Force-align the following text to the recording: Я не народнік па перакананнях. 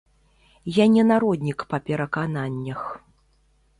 Я 0.77 0.85
не 0.95 1.03
народнік 1.11 1.59
па 1.73 1.77
перакананнях. 1.91 2.81